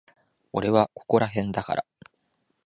[0.51, 1.85] 俺はここらへんだから。